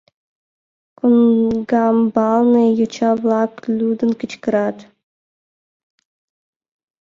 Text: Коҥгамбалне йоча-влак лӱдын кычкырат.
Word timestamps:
Коҥгамбалне 0.99 2.65
йоча-влак 2.77 3.53
лӱдын 3.77 4.11
кычкырат. 4.19 4.77